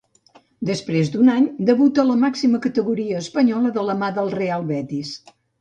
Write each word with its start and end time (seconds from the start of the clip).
Després 0.69 1.11
d'un 1.15 1.29
any, 1.33 1.45
debuta 1.69 2.03
a 2.03 2.07
la 2.09 2.17
màxima 2.23 2.63
categoria 2.65 3.21
espanyola 3.27 3.75
de 3.79 3.87
la 3.91 3.99
mà 4.03 4.13
del 4.21 4.37
Real 4.41 4.71
Betis. 4.75 5.17